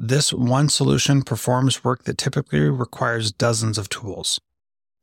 [0.00, 4.40] This one solution performs work that typically requires dozens of tools.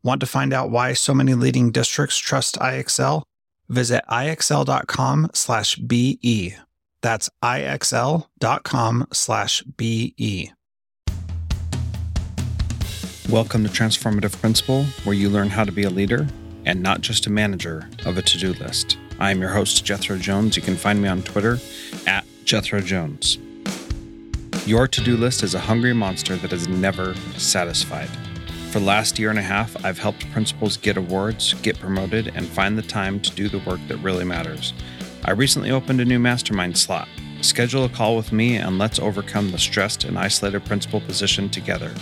[0.04, 3.24] Want to find out why so many leading districts trust IXL?
[3.68, 6.56] Visit ixl.com slash BE.
[7.02, 10.54] That's ixl.com slash BE.
[13.30, 16.26] Welcome to Transformative Principal, where you learn how to be a leader
[16.64, 18.98] and not just a manager of a to do list.
[19.20, 20.56] I am your host, Jethro Jones.
[20.56, 21.60] You can find me on Twitter
[22.08, 23.40] at Jethro Jones.
[24.66, 28.10] Your to do list is a hungry monster that is never satisfied.
[28.72, 32.48] For the last year and a half, I've helped principals get awards, get promoted, and
[32.48, 34.74] find the time to do the work that really matters.
[35.24, 37.08] I recently opened a new mastermind slot.
[37.42, 41.94] Schedule a call with me and let's overcome the stressed and isolated principal position together.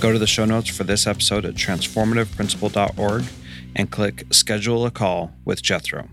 [0.00, 3.24] Go to the show notes for this episode at transformativeprincipal.org
[3.76, 6.08] and click Schedule a Call with Jethro.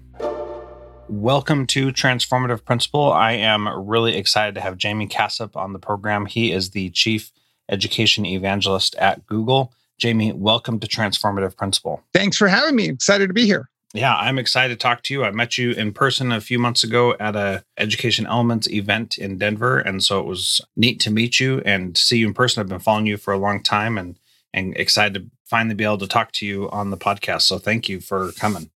[1.09, 3.13] Welcome to Transformative Principal.
[3.13, 6.25] I am really excited to have Jaime Casap on the program.
[6.25, 7.31] He is the Chief
[7.69, 9.73] Education Evangelist at Google.
[9.97, 12.03] Jamie, welcome to Transformative Principal.
[12.13, 12.89] Thanks for having me.
[12.89, 13.69] Excited to be here.
[13.94, 15.23] Yeah, I'm excited to talk to you.
[15.23, 19.38] I met you in person a few months ago at a Education Elements event in
[19.38, 22.59] Denver, and so it was neat to meet you and see you in person.
[22.59, 24.19] I've been following you for a long time and
[24.53, 27.44] and excited to finally be able to talk to you on the podcast.
[27.44, 28.72] So thank you for coming.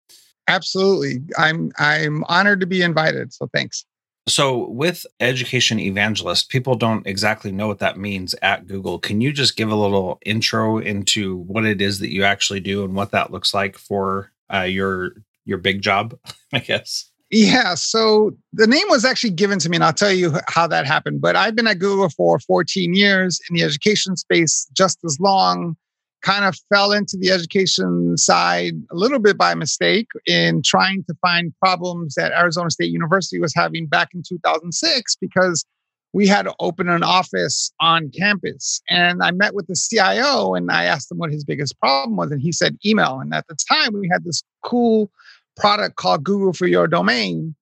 [0.49, 1.23] Absolutely.
[1.37, 3.33] I'm I'm honored to be invited.
[3.33, 3.85] So thanks.
[4.27, 8.99] So with education evangelist, people don't exactly know what that means at Google.
[8.99, 12.85] Can you just give a little intro into what it is that you actually do
[12.85, 15.13] and what that looks like for uh, your
[15.45, 16.19] your big job,
[16.53, 17.11] I guess?
[17.31, 20.87] Yeah, so the name was actually given to me, and I'll tell you how that
[20.87, 21.21] happened.
[21.21, 25.77] But I've been at Google for 14 years in the education space, just as long
[26.23, 31.15] kind of fell into the education side a little bit by mistake in trying to
[31.23, 35.65] find problems that Arizona State University was having back in 2006 because
[36.13, 38.81] we had to open an office on campus.
[38.89, 42.33] And I met with the CIO and I asked him what his biggest problem was.
[42.33, 43.21] And he said email.
[43.21, 45.11] And at the time, we had this cool
[45.57, 47.55] product called Google for Your Domain.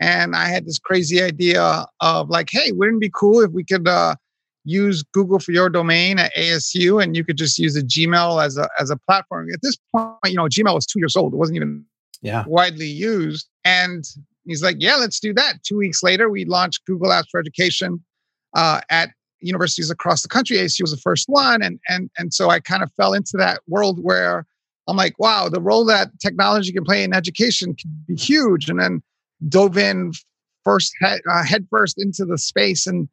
[0.00, 3.64] And I had this crazy idea of like, hey, wouldn't it be cool if we
[3.64, 4.16] could uh,
[4.64, 8.56] use Google for your domain at ASU, and you could just use a Gmail as
[8.56, 9.48] a as a platform.
[9.52, 11.84] At this point, you know, Gmail was two years old; it wasn't even
[12.22, 12.44] yeah.
[12.46, 13.48] widely used.
[13.64, 14.04] And
[14.44, 18.02] he's like, "Yeah, let's do that." Two weeks later, we launched Google Apps for Education
[18.54, 19.10] uh, at
[19.40, 20.56] universities across the country.
[20.56, 23.60] ASU was the first one, and and and so I kind of fell into that
[23.68, 24.46] world where
[24.88, 28.80] I'm like, "Wow, the role that technology can play in education can be huge." And
[28.80, 29.02] then
[29.48, 30.12] dove in
[30.64, 33.08] first head, uh, head first into the space and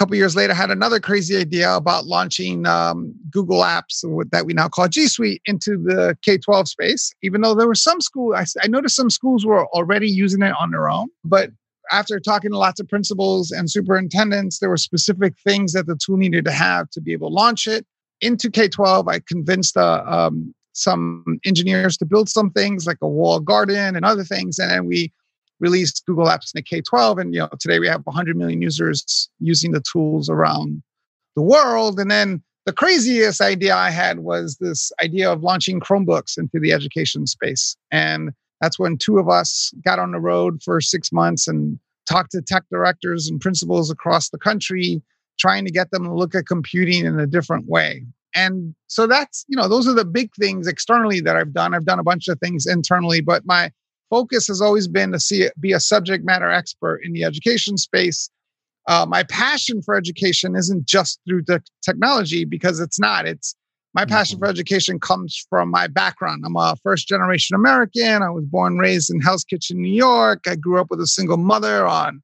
[0.00, 4.02] couple years later, had another crazy idea about launching um, Google Apps
[4.32, 7.12] that we now call G Suite into the K 12 space.
[7.22, 10.54] Even though there were some schools, I, I noticed some schools were already using it
[10.58, 11.08] on their own.
[11.22, 11.50] But
[11.92, 16.16] after talking to lots of principals and superintendents, there were specific things that the tool
[16.16, 17.84] needed to have to be able to launch it
[18.22, 19.06] into K 12.
[19.06, 24.06] I convinced uh, um, some engineers to build some things like a wall garden and
[24.06, 24.58] other things.
[24.58, 25.12] And then we
[25.60, 29.28] released Google Apps in the K-12, and you know today we have 100 million users
[29.38, 30.82] using the tools around
[31.36, 32.00] the world.
[32.00, 36.72] And then the craziest idea I had was this idea of launching Chromebooks into the
[36.72, 41.48] education space, and that's when two of us got on the road for six months
[41.48, 45.00] and talked to tech directors and principals across the country,
[45.38, 48.04] trying to get them to look at computing in a different way.
[48.34, 51.74] And so that's, you know, those are the big things externally that I've done.
[51.74, 53.72] I've done a bunch of things internally, but my
[54.10, 58.28] focus has always been to see be a subject matter expert in the education space.
[58.88, 63.26] Uh, my passion for education isn't just through the technology because it's not.
[63.26, 63.54] It's
[63.94, 64.46] my passion mm-hmm.
[64.46, 66.42] for education comes from my background.
[66.44, 68.22] I'm a first generation American.
[68.22, 70.44] I was born raised in Hell's Kitchen, New York.
[70.46, 72.22] I grew up with a single mother on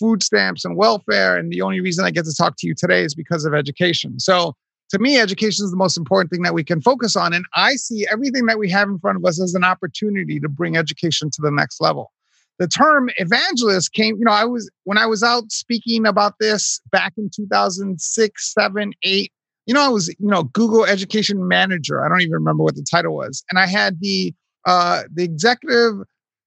[0.00, 1.36] food stamps and welfare.
[1.36, 4.18] And the only reason I get to talk to you today is because of education.
[4.18, 4.54] So
[4.90, 7.32] to me, education is the most important thing that we can focus on.
[7.32, 10.48] And I see everything that we have in front of us as an opportunity to
[10.48, 12.12] bring education to the next level.
[12.58, 16.80] The term evangelist came, you know, I was, when I was out speaking about this
[16.92, 19.32] back in 2006, seven, eight,
[19.66, 22.04] you know, I was, you know, Google education manager.
[22.04, 23.42] I don't even remember what the title was.
[23.50, 24.34] And I had the,
[24.66, 26.02] uh, the executive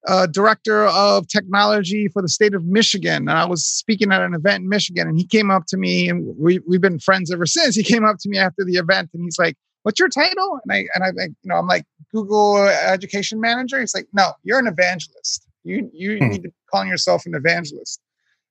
[0.06, 3.28] uh, director of technology for the state of Michigan.
[3.28, 6.10] And I was speaking at an event in Michigan, and he came up to me,
[6.10, 7.76] and we, we've been friends ever since.
[7.76, 10.74] He came up to me after the event, and he's like, "What's your title?" And
[10.74, 13.80] I and I like, you know, I'm like Google Education Manager.
[13.80, 15.46] He's like, "No, you're an evangelist.
[15.64, 16.30] You you hmm.
[16.30, 18.00] need to be calling yourself an evangelist."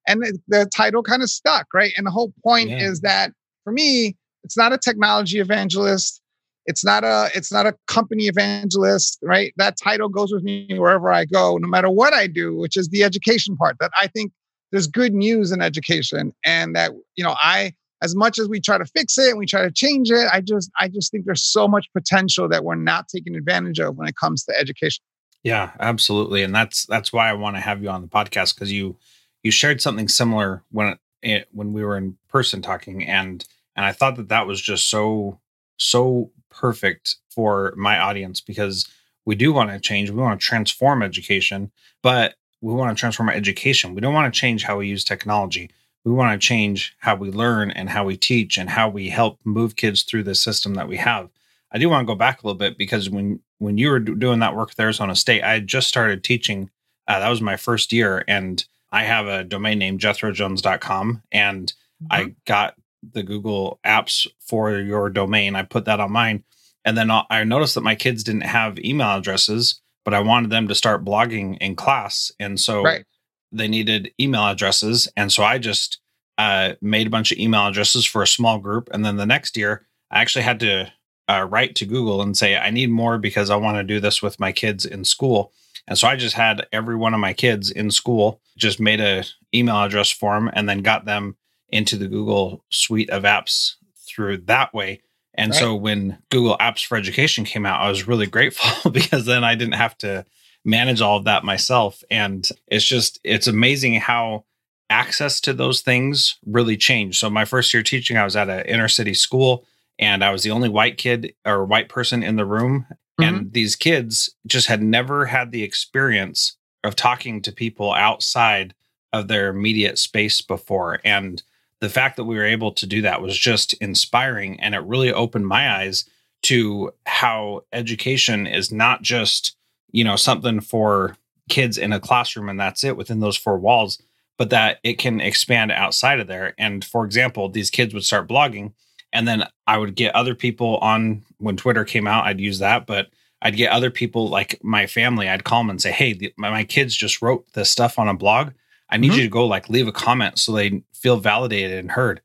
[0.08, 1.92] And the, the title kind of stuck, right?
[1.96, 2.78] And the whole point yeah.
[2.78, 3.32] is that
[3.64, 6.22] for me, it's not a technology evangelist
[6.66, 9.52] it's not a it's not a company evangelist right?
[9.56, 12.88] That title goes with me wherever i go no matter what i do which is
[12.88, 14.32] the education part that i think
[14.72, 17.72] there's good news in education and that you know i
[18.02, 20.40] as much as we try to fix it and we try to change it i
[20.40, 24.08] just i just think there's so much potential that we're not taking advantage of when
[24.08, 25.02] it comes to education.
[25.42, 28.72] Yeah absolutely and that's that's why i want to have you on the podcast because
[28.72, 28.96] you
[29.42, 33.44] you shared something similar when it, when we were in person talking and
[33.76, 35.40] and i thought that that was just so
[35.76, 38.88] so perfect for my audience because
[39.24, 40.10] we do want to change.
[40.10, 41.70] We want to transform education,
[42.02, 43.94] but we want to transform our education.
[43.94, 45.70] We don't want to change how we use technology.
[46.04, 49.40] We want to change how we learn and how we teach and how we help
[49.44, 51.28] move kids through the system that we have.
[51.72, 54.38] I do want to go back a little bit because when when you were doing
[54.40, 56.70] that work with Arizona State, I had just started teaching.
[57.08, 62.06] Uh, that was my first year, and I have a domain name jethrojones.com, and mm-hmm.
[62.12, 62.74] I got
[63.12, 65.56] the Google apps for your domain.
[65.56, 66.44] I put that on mine.
[66.84, 70.68] And then I noticed that my kids didn't have email addresses, but I wanted them
[70.68, 72.30] to start blogging in class.
[72.38, 73.04] And so right.
[73.50, 75.08] they needed email addresses.
[75.16, 75.98] And so I just
[76.38, 78.88] uh, made a bunch of email addresses for a small group.
[78.92, 80.92] And then the next year, I actually had to
[81.28, 84.22] uh, write to Google and say, I need more because I want to do this
[84.22, 85.52] with my kids in school.
[85.88, 89.24] And so I just had every one of my kids in school just made a
[89.54, 91.36] email address for them and then got them
[91.68, 93.74] into the Google suite of apps
[94.06, 95.02] through that way.
[95.34, 95.58] And right.
[95.58, 99.54] so when Google Apps for Education came out, I was really grateful because then I
[99.54, 100.24] didn't have to
[100.64, 102.02] manage all of that myself.
[102.10, 104.44] And it's just, it's amazing how
[104.90, 107.18] access to those things really changed.
[107.18, 109.64] So my first year teaching, I was at an inner city school
[109.98, 112.86] and I was the only white kid or white person in the room.
[113.20, 113.22] Mm-hmm.
[113.22, 118.74] And these kids just had never had the experience of talking to people outside
[119.12, 121.00] of their immediate space before.
[121.04, 121.42] And
[121.80, 125.12] the fact that we were able to do that was just inspiring and it really
[125.12, 126.08] opened my eyes
[126.42, 129.56] to how education is not just
[129.90, 131.16] you know something for
[131.48, 134.00] kids in a classroom and that's it within those four walls
[134.38, 138.28] but that it can expand outside of there and for example these kids would start
[138.28, 138.72] blogging
[139.12, 142.86] and then i would get other people on when twitter came out i'd use that
[142.86, 143.08] but
[143.42, 146.50] i'd get other people like my family i'd call them and say hey the, my,
[146.50, 148.50] my kids just wrote this stuff on a blog
[148.88, 149.18] I need mm-hmm.
[149.18, 152.20] you to go like leave a comment so they feel validated and heard.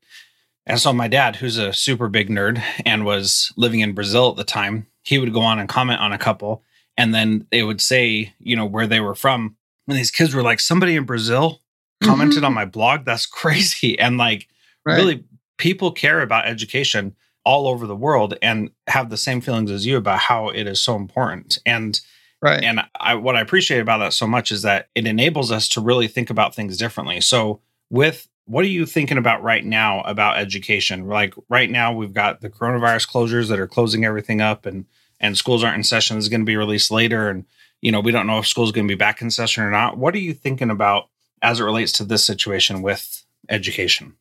[0.66, 4.36] And so my dad, who's a super big nerd and was living in Brazil at
[4.36, 6.64] the time, he would go on and comment on a couple.
[6.96, 9.54] And then they would say, you know, where they were from.
[9.86, 11.60] And these kids were like, somebody in Brazil
[12.02, 12.46] commented mm-hmm.
[12.46, 13.04] on my blog.
[13.04, 13.96] That's crazy.
[14.00, 14.48] And like,
[14.84, 14.96] right.
[14.96, 15.24] really,
[15.58, 17.14] people care about education
[17.44, 20.80] all over the world and have the same feelings as you about how it is
[20.80, 21.60] so important.
[21.64, 22.00] And
[22.42, 22.64] Right.
[22.64, 25.80] And I, what I appreciate about that so much is that it enables us to
[25.80, 27.20] really think about things differently.
[27.20, 31.06] So, with what are you thinking about right now about education?
[31.06, 34.86] Like right now, we've got the coronavirus closures that are closing everything up, and
[35.20, 36.16] and schools aren't in session.
[36.16, 37.44] This is going to be released later, and
[37.80, 39.96] you know we don't know if school's going to be back in session or not.
[39.96, 41.08] What are you thinking about
[41.40, 44.14] as it relates to this situation with education?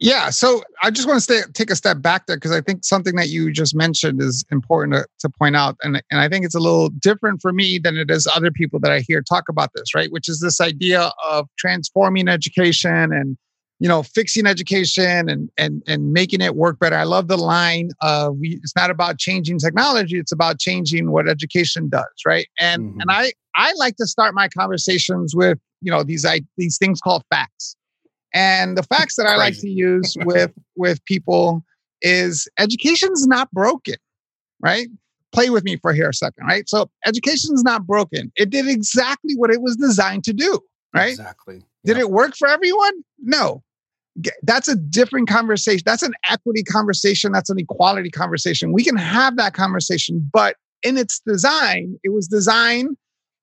[0.00, 0.30] Yeah.
[0.30, 3.16] So I just want to stay, take a step back there because I think something
[3.16, 5.76] that you just mentioned is important to, to point out.
[5.82, 8.80] And, and I think it's a little different for me than it is other people
[8.80, 10.10] that I hear talk about this, right?
[10.10, 13.36] Which is this idea of transforming education and
[13.80, 17.90] you know fixing education and and and making it work better i love the line
[18.00, 22.82] of we, it's not about changing technology it's about changing what education does right and
[22.82, 23.00] mm-hmm.
[23.00, 27.00] and i i like to start my conversations with you know these I, these things
[27.00, 27.76] called facts
[28.34, 31.64] and the facts that I like to use with with people
[32.02, 33.94] is education's not broken,
[34.60, 34.88] right?
[35.32, 36.68] Play with me for here a second, right?
[36.68, 38.30] So education's not broken.
[38.36, 40.60] It did exactly what it was designed to do,
[40.94, 41.10] right?
[41.10, 41.62] Exactly.
[41.84, 42.92] Did it work for everyone?
[43.18, 43.62] No.
[44.42, 45.82] That's a different conversation.
[45.84, 47.32] That's an equity conversation.
[47.32, 48.72] That's an equality conversation.
[48.72, 52.96] We can have that conversation, but in its design, it was designed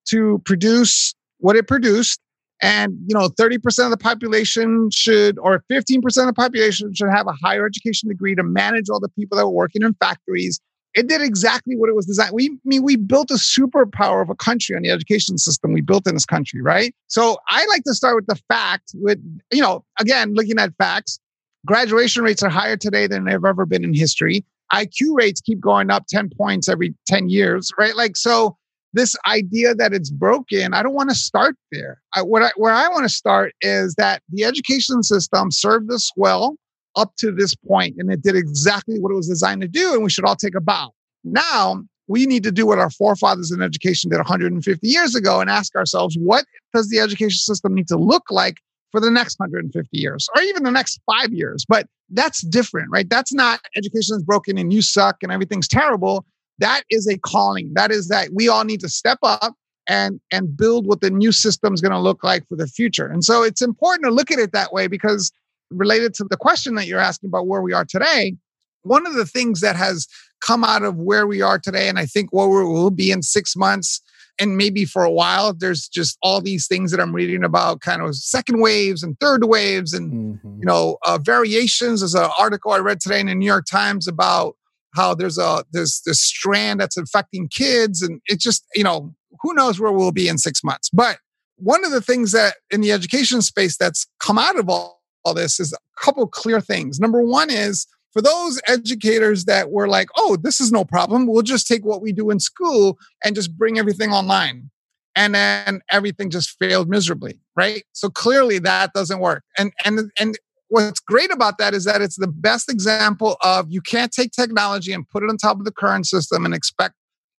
[0.10, 2.20] to produce what it produced
[2.62, 7.28] and you know 30% of the population should or 15% of the population should have
[7.28, 10.60] a higher education degree to manage all the people that were working in factories
[10.94, 14.30] it did exactly what it was designed we I mean we built a superpower of
[14.30, 16.94] a country on the education system we built in this country right?
[17.08, 19.20] So i like to start with the fact with
[19.52, 21.20] you know again looking at facts
[21.66, 24.44] graduation rates are higher today than they've ever been in history.
[24.74, 27.96] Iq rates keep going up 10 points every 10 years right?
[27.96, 28.58] Like so
[28.94, 32.02] this idea that it's broken, I don't want to start there.
[32.16, 36.12] I, what I, where I want to start is that the education system served us
[36.16, 36.58] well
[36.96, 40.04] up to this point, and it did exactly what it was designed to do, and
[40.04, 40.92] we should all take a bow.
[41.24, 45.50] Now we need to do what our forefathers in education did 150 years ago and
[45.50, 48.58] ask ourselves, what does the education system need to look like
[48.92, 51.64] for the next 150 years or even the next five years?
[51.66, 53.10] But that's different, right?
[53.10, 56.26] That's not education is broken and you suck and everything's terrible
[56.62, 57.72] that is a calling.
[57.74, 59.56] That is that we all need to step up
[59.88, 63.08] and and build what the new system is going to look like for the future.
[63.08, 65.32] And so it's important to look at it that way because
[65.72, 68.36] related to the question that you're asking about where we are today,
[68.84, 70.08] one of the things that has
[70.42, 73.22] come out of where we are today, and I think where we will be in
[73.22, 74.02] six months,
[74.40, 78.02] and maybe for a while, there's just all these things that I'm reading about, kind
[78.02, 80.60] of second waves and third waves, and mm-hmm.
[80.60, 82.02] you know uh, variations.
[82.02, 84.56] There's an article I read today in the New York Times about
[84.96, 89.54] how there's a there's this strand that's affecting kids and it just you know who
[89.54, 91.18] knows where we'll be in six months but
[91.62, 95.34] one of the things that in the education space that's come out of all, all
[95.34, 100.10] this is a couple clear things number one is for those educators that were like
[100.18, 103.58] oh this is no problem we'll just take what we do in school and just
[103.58, 104.70] bring everything online
[105.16, 110.38] and then everything just failed miserably right so clearly that doesn't work and and and
[110.72, 114.94] what's great about that is that it's the best example of you can't take technology
[114.94, 116.96] and put it on top of the current system and expect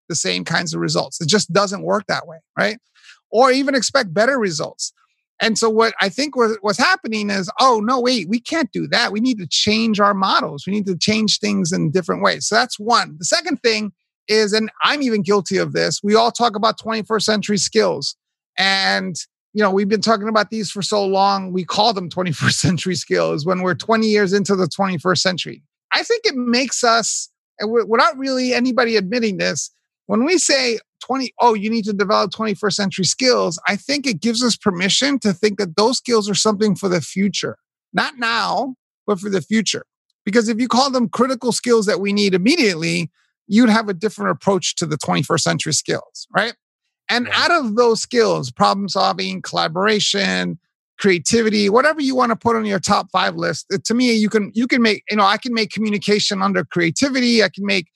[0.10, 1.22] the same kinds of results.
[1.22, 2.78] It just doesn't work that way, right?
[3.32, 4.92] Or even expect better results.
[5.42, 9.12] And so what I think what's happening is, oh no, wait, we can't do that.
[9.12, 10.66] We need to change our models.
[10.68, 12.48] We need to change things in different ways.
[12.48, 13.16] So that's one.
[13.18, 13.92] The second thing
[14.28, 16.02] is, and I'm even guilty of this.
[16.04, 18.16] We all talk about 21st century skills,
[18.58, 19.16] and
[19.54, 21.52] you know, we've been talking about these for so long.
[21.52, 25.64] We call them 21st century skills when we're 20 years into the 21st century.
[25.92, 27.30] I think it makes us,
[27.62, 29.72] without really anybody admitting this,
[30.06, 30.80] when we say
[31.12, 35.20] 20, oh, you need to develop 21st century skills, I think it gives us permission
[35.20, 37.58] to think that those skills are something for the future,
[37.92, 38.76] not now,
[39.06, 39.84] but for the future.
[40.24, 43.12] Because if you call them critical skills that we need immediately,
[43.46, 46.54] you'd have a different approach to the 21st century skills, right?
[47.10, 47.44] And yeah.
[47.44, 50.60] out of those skills, problem solving, collaboration,
[50.98, 54.50] creativity, whatever you want to put on your top five list, to me, you can
[54.54, 57.44] you can make you know I can make communication under creativity.
[57.44, 57.88] I can make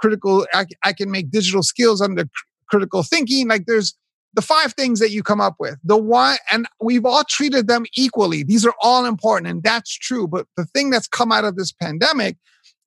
[0.00, 0.44] critical.
[0.52, 2.24] I, I can make digital skills under
[2.68, 3.48] critical thinking.
[3.48, 3.94] Like there's
[4.34, 5.76] the five things that you come up with.
[5.84, 8.42] The one, and we've all treated them equally.
[8.42, 10.26] These are all important, and that's true.
[10.26, 12.36] But the thing that's come out of this pandemic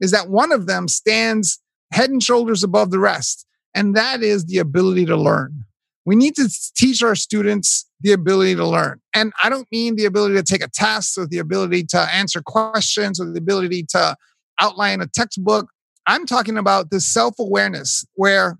[0.01, 1.59] is that one of them stands
[1.91, 5.65] head and shoulders above the rest, and that is the ability to learn
[6.07, 9.01] we need to teach our students the ability to learn.
[9.13, 12.41] And I don't mean the ability to take a test or the ability to answer
[12.41, 14.15] questions or the ability to
[14.61, 15.67] outline a textbook.
[16.07, 18.57] I'm talking about this self awareness where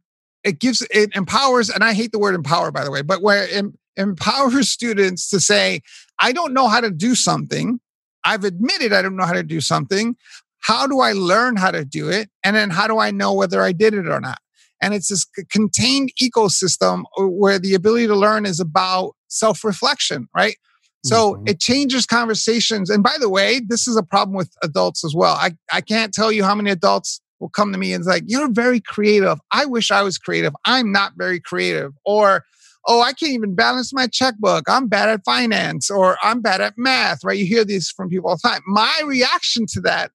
[0.47, 3.43] it gives, it empowers, and I hate the word empower, by the way, but where
[3.43, 3.65] it
[3.97, 5.81] empowers students to say,
[6.19, 7.79] I don't know how to do something.
[8.23, 10.15] I've admitted I don't know how to do something.
[10.59, 12.29] How do I learn how to do it?
[12.43, 14.39] And then how do I know whether I did it or not?
[14.81, 20.27] And it's this contained ecosystem uh, where the ability to learn is about self reflection,
[20.35, 20.55] right?
[21.03, 21.47] So mm-hmm.
[21.47, 22.89] it changes conversations.
[22.89, 25.35] And by the way, this is a problem with adults as well.
[25.35, 28.51] I, I can't tell you how many adults will come to me and like, you're
[28.51, 29.39] very creative.
[29.51, 30.53] I wish I was creative.
[30.65, 31.93] I'm not very creative.
[32.05, 32.43] Or,
[32.87, 34.65] oh, I can't even balance my checkbook.
[34.67, 37.37] I'm bad at finance or I'm bad at math, right?
[37.37, 38.61] You hear these from people all the time.
[38.65, 40.11] My reaction to that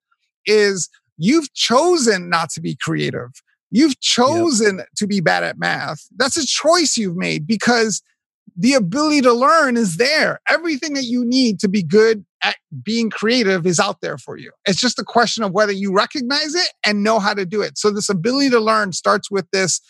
[0.47, 0.89] is
[1.19, 3.31] you've chosen not to be creative.
[3.71, 4.89] You've chosen yep.
[4.97, 6.07] to be bad at math.
[6.17, 8.03] That's a choice you've made because
[8.57, 10.41] the ability to learn is there.
[10.51, 14.53] Everything that you need to be good at being creative is out there for you.
[14.67, 17.79] It's just a question of whether you recognize it and know how to do it.
[17.79, 19.81] So, this ability to learn starts with this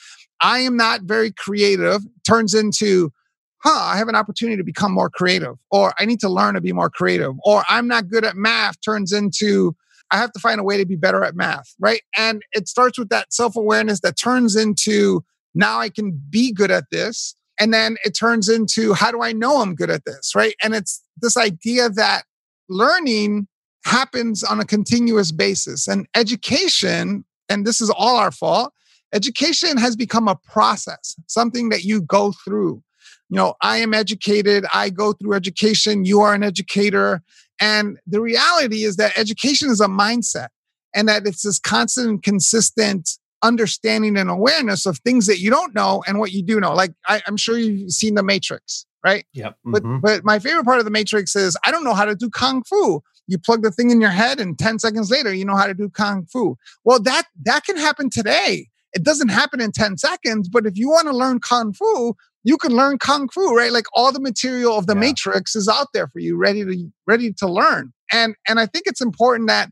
[0.42, 3.12] I am not very creative, turns into,
[3.58, 6.60] huh, I have an opportunity to become more creative, or I need to learn to
[6.60, 9.76] be more creative, or I'm not good at math, turns into,
[10.10, 12.02] I have to find a way to be better at math, right?
[12.18, 16.70] And it starts with that self awareness that turns into now I can be good
[16.70, 17.36] at this.
[17.60, 20.54] And then it turns into how do I know I'm good at this, right?
[20.62, 22.24] And it's this idea that
[22.72, 23.46] learning
[23.84, 28.72] happens on a continuous basis and education, and this is all our fault,
[29.12, 32.82] education has become a process, something that you go through.
[33.28, 37.22] You know, I am educated, I go through education, you are an educator.
[37.60, 40.48] And the reality is that education is a mindset
[40.94, 45.74] and that it's this constant and consistent understanding and awareness of things that you don't
[45.74, 46.72] know and what you do know.
[46.74, 49.24] Like I, am sure you've seen the Matrix, right?
[49.32, 49.56] Yep.
[49.66, 49.72] Mm-hmm.
[49.72, 52.30] But but my favorite part of the Matrix is I don't know how to do
[52.30, 53.02] kung fu.
[53.28, 55.74] You plug the thing in your head, and 10 seconds later, you know how to
[55.74, 56.56] do kung fu.
[56.84, 58.68] Well, that that can happen today.
[58.92, 60.48] it doesn't happen in 10 seconds.
[60.48, 63.72] But if you want to learn Kung Fu, you can learn Kung Fu, right?
[63.72, 65.00] Like all the material of the yeah.
[65.00, 67.92] matrix is out there for you, ready to ready to learn.
[68.12, 69.70] And and I think it's important that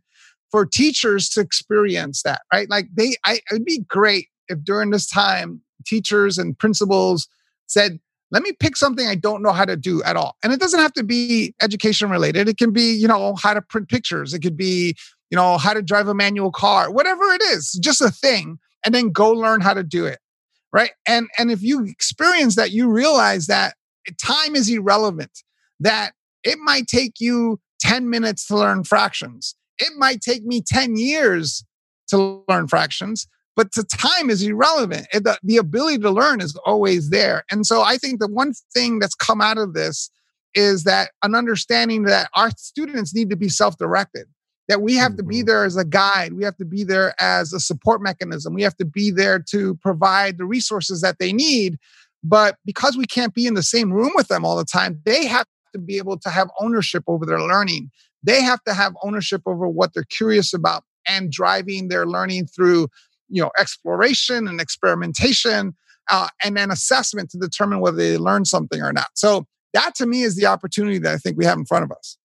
[0.50, 2.68] for teachers to experience that, right?
[2.70, 7.28] Like they I it'd be great if during this time teachers and principals
[7.66, 7.98] said,
[8.30, 10.36] let me pick something I don't know how to do at all.
[10.42, 12.48] And it doesn't have to be education related.
[12.48, 14.32] It can be, you know, how to print pictures.
[14.32, 14.94] It could be,
[15.30, 18.58] you know, how to drive a manual car, whatever it is, just a thing.
[18.84, 20.18] And then go learn how to do it.
[20.72, 20.92] Right.
[21.06, 23.74] And and if you experience that, you realize that
[24.22, 25.42] time is irrelevant,
[25.80, 26.12] that
[26.44, 29.56] it might take you 10 minutes to learn fractions.
[29.78, 31.64] It might take me 10 years
[32.08, 33.26] to learn fractions,
[33.56, 35.06] but the time is irrelevant.
[35.12, 37.44] The, the ability to learn is always there.
[37.50, 40.10] And so I think the one thing that's come out of this
[40.54, 44.26] is that an understanding that our students need to be self-directed
[44.68, 45.46] that we have to be mm-hmm.
[45.46, 48.76] there as a guide we have to be there as a support mechanism we have
[48.76, 51.76] to be there to provide the resources that they need
[52.22, 55.26] but because we can't be in the same room with them all the time they
[55.26, 57.90] have to be able to have ownership over their learning
[58.22, 62.88] they have to have ownership over what they're curious about and driving their learning through
[63.30, 65.74] you know exploration and experimentation
[66.10, 70.06] uh, and then assessment to determine whether they learn something or not so that to
[70.06, 72.16] me is the opportunity that i think we have in front of us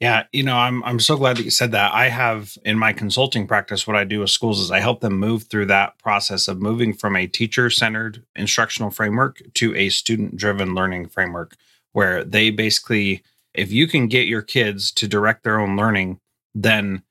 [0.00, 1.92] yeah, you know, I'm I'm so glad that you said that.
[1.92, 5.18] I have in my consulting practice what I do with schools is I help them
[5.18, 11.10] move through that process of moving from a teacher-centered instructional framework to a student-driven learning
[11.10, 11.54] framework
[11.92, 16.18] where they basically if you can get your kids to direct their own learning,
[16.54, 17.02] then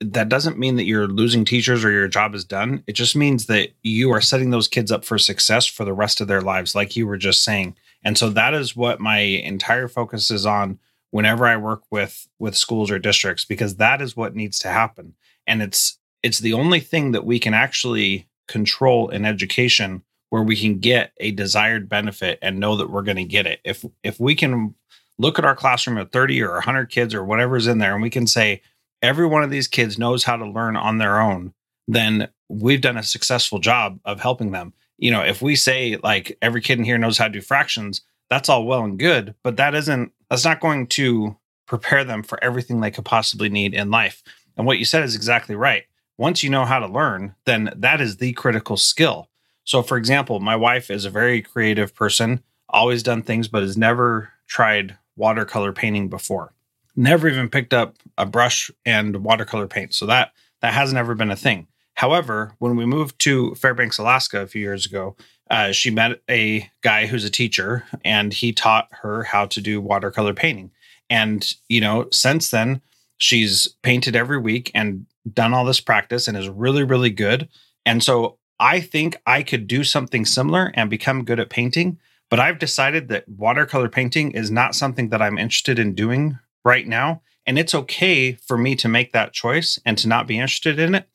[0.00, 2.82] that doesn't mean that you're losing teachers or your job is done.
[2.86, 6.20] It just means that you are setting those kids up for success for the rest
[6.20, 7.76] of their lives, like you were just saying.
[8.04, 10.78] And so that is what my entire focus is on
[11.10, 15.14] whenever I work with with schools or districts, because that is what needs to happen.
[15.46, 20.56] And it's it's the only thing that we can actually control in education where we
[20.56, 23.60] can get a desired benefit and know that we're going to get it.
[23.64, 24.74] If if we can
[25.18, 28.10] look at our classroom of 30 or 100 kids or whatever's in there and we
[28.10, 28.60] can say
[29.02, 31.52] every one of these kids knows how to learn on their own,
[31.88, 34.72] then we've done a successful job of helping them.
[34.98, 38.02] You know, if we say like every kid in here knows how to do fractions,
[38.30, 42.42] that's all well and good, but that isn't that's not going to prepare them for
[42.42, 44.22] everything they could possibly need in life.
[44.56, 45.84] And what you said is exactly right.
[46.18, 49.28] Once you know how to learn, then that is the critical skill.
[49.64, 53.76] So for example, my wife is a very creative person, always done things but has
[53.76, 56.52] never tried watercolor painting before
[56.96, 59.94] never even picked up a brush and watercolor paint.
[59.94, 60.32] So that
[60.62, 61.68] that has never been a thing.
[61.94, 65.16] However, when we moved to Fairbanks, Alaska a few years ago,
[65.50, 69.80] uh, she met a guy who's a teacher and he taught her how to do
[69.80, 70.70] watercolor painting.
[71.08, 72.82] And, you know, since then,
[73.18, 77.48] she's painted every week and done all this practice and is really, really good.
[77.86, 81.98] And so I think I could do something similar and become good at painting.
[82.28, 86.86] But I've decided that watercolor painting is not something that I'm interested in doing right
[86.86, 87.22] now.
[87.46, 90.96] And it's okay for me to make that choice and to not be interested in
[90.96, 91.08] it.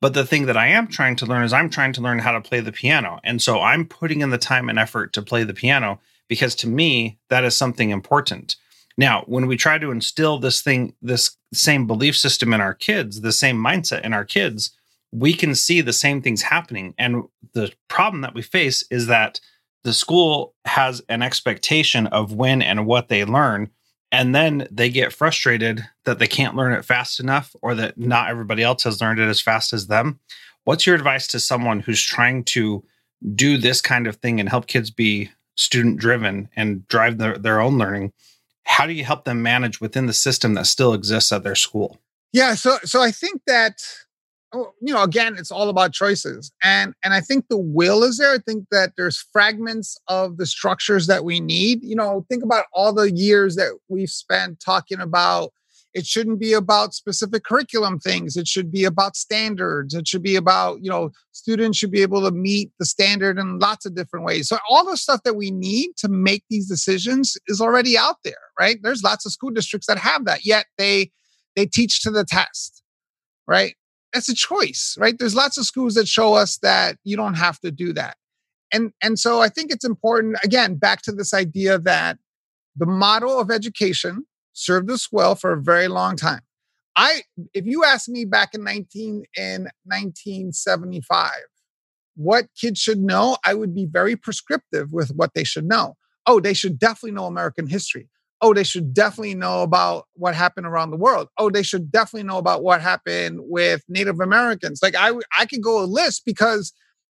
[0.00, 2.32] But the thing that I am trying to learn is I'm trying to learn how
[2.32, 3.18] to play the piano.
[3.24, 6.68] And so I'm putting in the time and effort to play the piano because to
[6.68, 8.56] me, that is something important.
[8.98, 13.22] Now, when we try to instill this thing, this same belief system in our kids,
[13.22, 14.76] the same mindset in our kids,
[15.10, 16.94] we can see the same things happening.
[16.98, 19.40] And the problem that we face is that
[19.84, 23.70] the school has an expectation of when and what they learn
[24.10, 28.30] and then they get frustrated that they can't learn it fast enough or that not
[28.30, 30.18] everybody else has learned it as fast as them.
[30.64, 32.84] What's your advice to someone who's trying to
[33.34, 37.60] do this kind of thing and help kids be student driven and drive their, their
[37.60, 38.12] own learning?
[38.64, 41.98] How do you help them manage within the system that still exists at their school?
[42.32, 43.82] Yeah, so so I think that
[44.54, 48.16] Oh, you know again it's all about choices and and i think the will is
[48.16, 48.32] there.
[48.32, 51.84] I think that there's fragments of the structures that we need.
[51.84, 55.52] You know think about all the years that we've spent talking about
[55.92, 58.36] it shouldn't be about specific curriculum things.
[58.36, 59.94] It should be about standards.
[59.94, 63.58] It should be about you know students should be able to meet the standard in
[63.58, 64.48] lots of different ways.
[64.48, 68.48] So all the stuff that we need to make these decisions is already out there
[68.58, 68.78] right?
[68.82, 71.10] There's lots of school districts that have that yet they
[71.56, 72.82] they teach to the test
[73.46, 73.74] right
[74.12, 75.18] that's a choice, right?
[75.18, 78.16] There's lots of schools that show us that you don't have to do that.
[78.72, 82.18] And and so I think it's important again back to this idea that
[82.76, 86.40] the model of education served us well for a very long time.
[86.96, 87.22] I
[87.54, 91.30] if you asked me back in 19 in 1975
[92.16, 95.96] what kids should know, I would be very prescriptive with what they should know.
[96.26, 98.08] Oh, they should definitely know American history
[98.40, 101.28] oh, they should definitely know about what happened around the world.
[101.38, 104.80] Oh, they should definitely know about what happened with Native Americans.
[104.82, 106.72] Like I, I could go a list because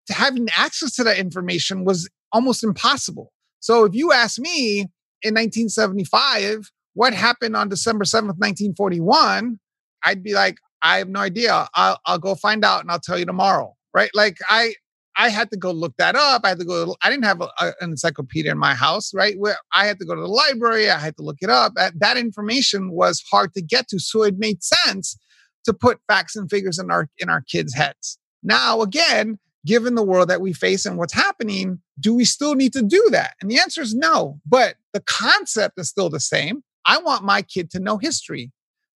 [0.09, 3.33] having access to that information was almost impossible.
[3.61, 4.81] So if you ask me
[5.23, 9.59] in 1975, what happened on December 7th, 1941,
[10.05, 11.69] I'd be like, I have no idea.
[11.75, 13.75] I'll, I'll go find out and I'll tell you tomorrow.
[13.93, 14.11] Right.
[14.15, 14.75] Like I,
[15.21, 16.43] I had to go look that up.
[16.45, 16.97] I had to go.
[17.03, 19.39] I didn't have a, a, an encyclopedia in my house, right?
[19.39, 20.89] Where I had to go to the library.
[20.89, 21.75] I had to look it up.
[21.75, 25.19] That, that information was hard to get to, so it made sense
[25.67, 28.19] to put facts and figures in our in our kids' heads.
[28.43, 32.73] Now, again, given the world that we face and what's happening, do we still need
[32.73, 33.35] to do that?
[33.43, 34.41] And the answer is no.
[34.47, 36.65] But the concept is still the same.
[36.87, 38.53] I want my kid to know history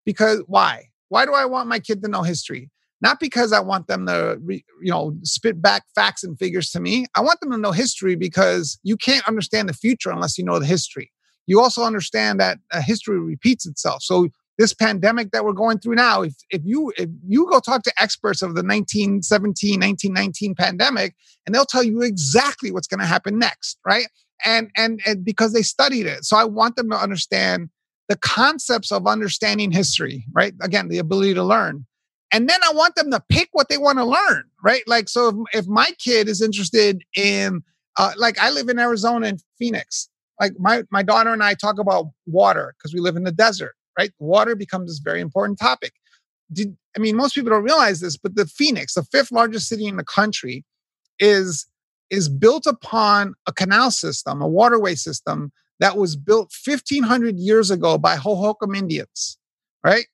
[0.07, 0.89] because why?
[1.11, 2.71] Why do I want my kid to know history?
[3.00, 7.07] Not because I want them to, you know, spit back facts and figures to me.
[7.14, 10.59] I want them to know history because you can't understand the future unless you know
[10.59, 11.11] the history.
[11.46, 14.02] You also understand that uh, history repeats itself.
[14.02, 14.28] So
[14.59, 17.92] this pandemic that we're going through now, if, if you if you go talk to
[18.00, 23.38] experts of the 1917, 1919 pandemic, and they'll tell you exactly what's going to happen
[23.38, 24.07] next, right?
[24.44, 26.24] And, and and because they studied it.
[26.24, 27.68] So I want them to understand
[28.09, 30.54] the concepts of understanding history, right?
[30.61, 31.87] Again, the ability to learn.
[32.35, 34.83] And then I want them to pick what they want to learn, right?
[34.87, 37.62] Like, so if, if my kid is interested in,
[37.97, 40.09] uh, like, I live in Arizona and Phoenix.
[40.40, 43.75] Like, my, my daughter and I talk about water because we live in the desert
[43.99, 44.12] right?
[44.18, 45.92] Water becomes this very important topic.
[46.53, 49.87] Did, I mean, most people don't realize this, but the Phoenix, the fifth largest city
[49.87, 50.64] in the country,
[51.18, 51.66] is
[52.11, 57.97] is built upon a canal system, a waterway system that was built 1500 years ago
[57.99, 59.38] by Hohokam Indians,
[59.83, 60.07] right?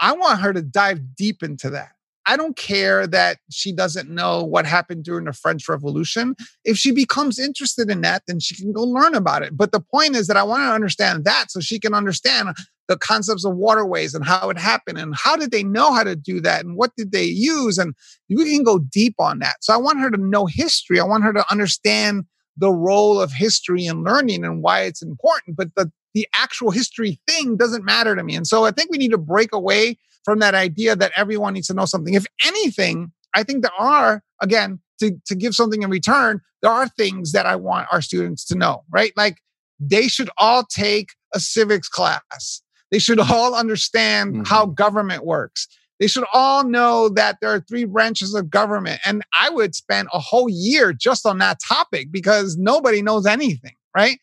[0.00, 1.90] I want her to dive deep into that.
[2.26, 6.34] I don't care that she doesn't know what happened during the French Revolution.
[6.64, 9.56] If she becomes interested in that, then she can go learn about it.
[9.56, 12.48] But the point is that I want to understand that so she can understand
[12.88, 16.16] the concepts of waterways and how it happened and how did they know how to
[16.16, 17.94] do that and what did they use and
[18.28, 21.24] we can go deep on that so i want her to know history i want
[21.24, 22.24] her to understand
[22.56, 27.20] the role of history in learning and why it's important but the the actual history
[27.28, 30.38] thing doesn't matter to me and so i think we need to break away from
[30.38, 34.78] that idea that everyone needs to know something if anything i think there are again
[35.00, 38.54] to, to give something in return there are things that i want our students to
[38.54, 39.38] know right like
[39.80, 42.62] they should all take a civics class
[42.94, 44.42] they should all understand mm-hmm.
[44.44, 45.66] how government works.
[45.98, 49.00] They should all know that there are three branches of government.
[49.04, 53.74] And I would spend a whole year just on that topic because nobody knows anything,
[53.96, 54.20] right?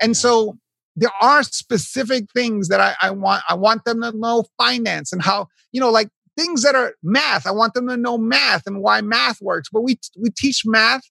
[0.00, 0.56] And so
[0.96, 3.42] there are specific things that I, I want.
[3.48, 7.46] I want them to know finance and how, you know, like things that are math.
[7.46, 9.68] I want them to know math and why math works.
[9.72, 11.02] But we we teach math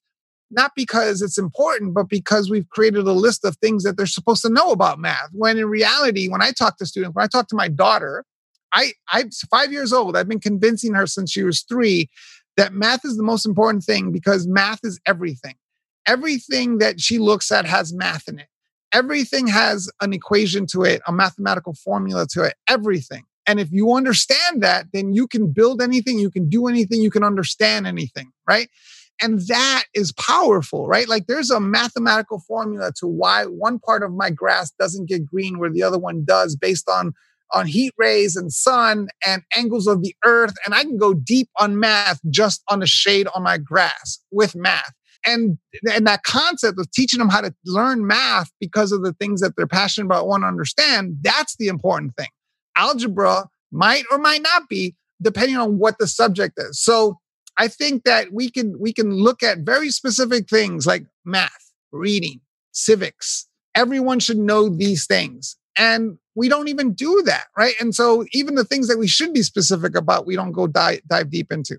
[0.50, 4.42] not because it's important, but because we've created a list of things that they're supposed
[4.42, 5.30] to know about math.
[5.32, 8.24] When in reality, when I talk to students, when I talk to my daughter,
[8.72, 10.16] I, I'm five years old.
[10.16, 12.08] I've been convincing her since she was three
[12.56, 15.54] that math is the most important thing because math is everything.
[16.06, 18.46] Everything that she looks at has math in it.
[18.94, 23.24] Everything has an equation to it, a mathematical formula to it, everything.
[23.46, 27.10] And if you understand that, then you can build anything, you can do anything, you
[27.10, 28.70] can understand anything, right?
[29.20, 31.08] And that is powerful, right?
[31.08, 35.58] Like there's a mathematical formula to why one part of my grass doesn't get green
[35.58, 37.12] where the other one does based on
[37.52, 41.48] on heat rays and sun and angles of the earth and I can go deep
[41.60, 44.92] on math just on the shade on my grass with math.
[45.26, 45.58] And
[45.92, 49.54] and that concept of teaching them how to learn math because of the things that
[49.56, 52.28] they're passionate about want to understand, that's the important thing.
[52.76, 56.80] Algebra might or might not be depending on what the subject is.
[56.80, 57.18] So
[57.56, 62.40] I think that we can we can look at very specific things like math, reading,
[62.72, 63.46] civics.
[63.74, 65.56] Everyone should know these things.
[65.76, 67.74] And we don't even do that, right?
[67.80, 71.00] And so even the things that we should be specific about, we don't go dive,
[71.08, 71.78] dive deep into.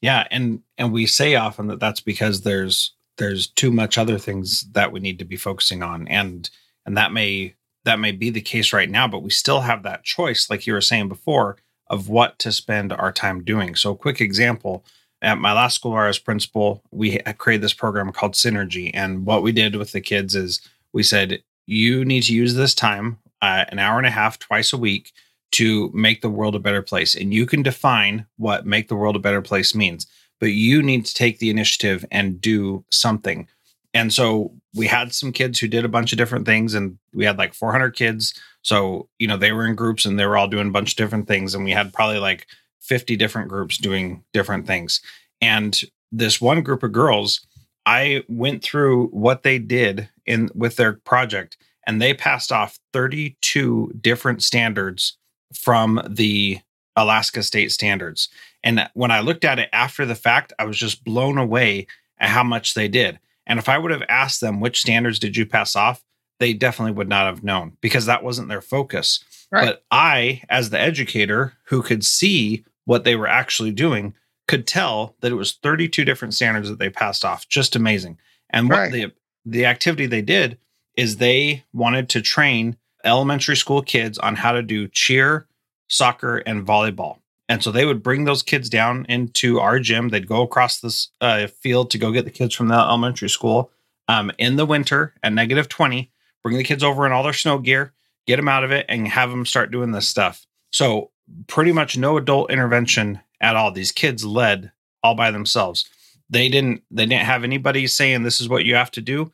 [0.00, 4.66] Yeah, and and we say often that that's because there's there's too much other things
[4.72, 6.48] that we need to be focusing on and
[6.86, 10.04] and that may that may be the case right now, but we still have that
[10.04, 11.56] choice like you were saying before
[11.88, 13.74] of what to spend our time doing.
[13.74, 14.84] So quick example,
[15.22, 18.90] at my last school where I was principal, we created this program called Synergy.
[18.94, 20.60] And what we did with the kids is
[20.92, 24.72] we said, you need to use this time, uh, an hour and a half twice
[24.72, 25.12] a week,
[25.52, 27.14] to make the world a better place.
[27.14, 30.06] And you can define what make the world a better place means,
[30.38, 33.48] but you need to take the initiative and do something.
[33.92, 37.24] And so we had some kids who did a bunch of different things, and we
[37.24, 38.34] had like 400 kids.
[38.62, 40.96] So, you know, they were in groups and they were all doing a bunch of
[40.96, 41.54] different things.
[41.54, 42.46] And we had probably like
[42.80, 45.00] 50 different groups doing different things.
[45.40, 45.80] And
[46.12, 47.40] this one group of girls,
[47.86, 53.92] I went through what they did in with their project and they passed off 32
[54.00, 55.16] different standards
[55.52, 56.60] from the
[56.96, 58.28] Alaska state standards.
[58.62, 61.86] And when I looked at it after the fact, I was just blown away
[62.18, 63.18] at how much they did.
[63.46, 66.04] And if I would have asked them which standards did you pass off,
[66.38, 69.24] they definitely would not have known because that wasn't their focus.
[69.50, 69.66] Right.
[69.66, 74.14] But I, as the educator who could see what they were actually doing,
[74.46, 77.48] could tell that it was 32 different standards that they passed off.
[77.48, 78.18] Just amazing.
[78.50, 78.92] And what right.
[78.92, 79.12] the
[79.46, 80.58] the activity they did
[80.96, 85.46] is they wanted to train elementary school kids on how to do cheer,
[85.88, 87.18] soccer, and volleyball.
[87.48, 90.08] And so they would bring those kids down into our gym.
[90.08, 93.72] They'd go across this uh, field to go get the kids from the elementary school
[94.06, 96.10] um, in the winter at negative 20,
[96.42, 97.92] bring the kids over in all their snow gear,
[98.26, 100.46] get them out of it, and have them start doing this stuff.
[100.70, 101.10] So,
[101.46, 103.70] pretty much no adult intervention at all.
[103.70, 105.88] These kids led all by themselves.
[106.28, 109.32] They didn't they didn't have anybody saying this is what you have to do.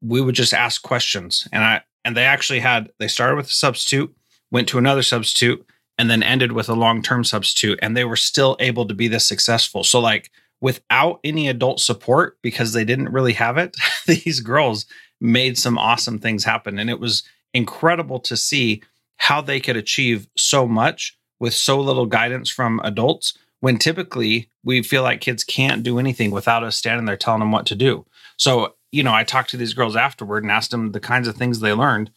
[0.00, 1.48] We would just ask questions.
[1.52, 4.16] And I and they actually had they started with a substitute,
[4.50, 5.62] went to another substitute,
[5.98, 9.28] and then ended with a long-term substitute and they were still able to be this
[9.28, 9.84] successful.
[9.84, 10.30] So like
[10.62, 14.86] without any adult support because they didn't really have it these girls
[15.20, 16.78] made some awesome things happen.
[16.78, 18.82] And it was incredible to see
[19.18, 24.82] how they could achieve so much with so little guidance from adults when typically we
[24.82, 28.06] feel like kids can't do anything without us standing there telling them what to do.
[28.38, 31.36] So you know i talked to these girls afterward and asked them the kinds of
[31.36, 32.10] things they learned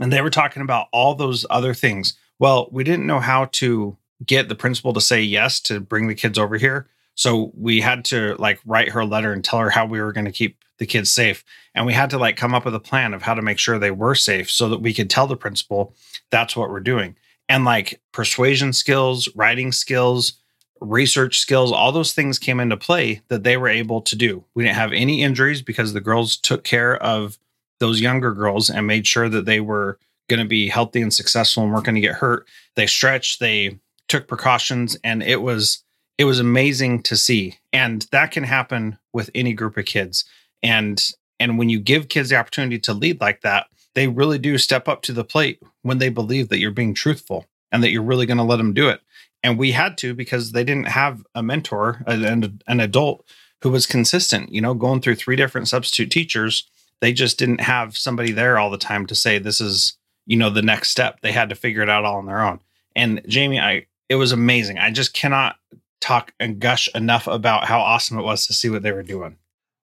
[0.00, 3.96] and they were talking about all those other things well, we didn't know how to
[4.24, 6.88] get the principal to say yes to bring the kids over here.
[7.14, 10.12] So we had to like write her a letter and tell her how we were
[10.12, 11.44] going to keep the kids safe.
[11.74, 13.78] And we had to like come up with a plan of how to make sure
[13.78, 15.94] they were safe so that we could tell the principal
[16.30, 17.16] that's what we're doing.
[17.48, 20.34] And like persuasion skills, writing skills,
[20.80, 24.44] research skills, all those things came into play that they were able to do.
[24.54, 27.38] We didn't have any injuries because the girls took care of
[27.80, 31.62] those younger girls and made sure that they were going to be healthy and successful
[31.62, 32.46] and weren't going to get hurt.
[32.76, 35.84] They stretched, they took precautions, and it was
[36.18, 37.58] it was amazing to see.
[37.72, 40.24] And that can happen with any group of kids.
[40.62, 41.02] And
[41.40, 44.88] and when you give kids the opportunity to lead like that, they really do step
[44.88, 48.26] up to the plate when they believe that you're being truthful and that you're really
[48.26, 49.00] going to let them do it.
[49.42, 53.24] And we had to because they didn't have a mentor, and an adult
[53.62, 56.68] who was consistent, you know, going through three different substitute teachers.
[57.00, 59.96] They just didn't have somebody there all the time to say, this is
[60.26, 61.20] you know the next step.
[61.20, 62.60] They had to figure it out all on their own.
[62.94, 64.78] And Jaime i it was amazing.
[64.78, 65.56] I just cannot
[66.00, 69.36] talk and gush enough about how awesome it was to see what they were doing.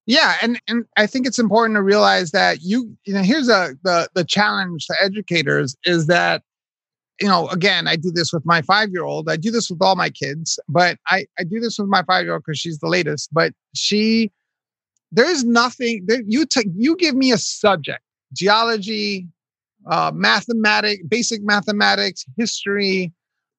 [0.06, 3.76] Yeah and and i think it's important to realize that you you know here's a
[3.84, 6.44] the the challenge to educators is that
[7.20, 9.82] you know again i do this with my five year old i do this with
[9.82, 12.80] all my kids but i i do this with my five year old because she's
[12.80, 14.32] the latest but she
[15.12, 18.02] there's nothing that you take you give me a subject
[18.34, 19.28] geology
[19.88, 23.12] uh, mathematics, basic mathematics, history,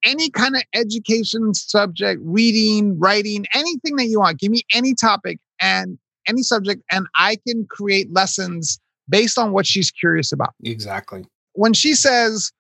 [0.05, 4.39] any kind of education subject, reading, writing, anything that you want.
[4.39, 9.67] Give me any topic and any subject, and I can create lessons based on what
[9.67, 10.55] she's curious about.
[10.65, 11.25] Exactly.
[11.53, 12.53] When she says,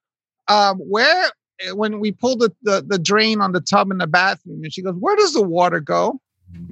[0.48, 1.30] um, where,
[1.72, 4.82] when we pull the, the, the drain on the tub in the bathroom, and she
[4.82, 6.20] goes, where does the water go?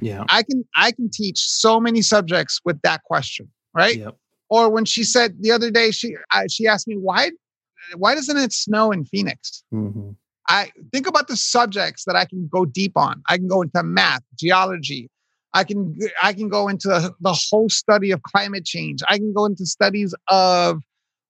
[0.00, 0.24] Yeah.
[0.28, 3.96] I can I can teach so many subjects with that question, right?
[3.96, 4.16] Yep.
[4.48, 7.30] Or when she said the other day, she I, she asked me why
[7.96, 9.64] why doesn't it snow in Phoenix?
[9.72, 10.10] Mm-hmm.
[10.48, 13.22] I think about the subjects that I can go deep on.
[13.28, 15.10] I can go into math, geology.
[15.54, 19.00] I can I can go into the whole study of climate change.
[19.08, 20.82] I can go into studies of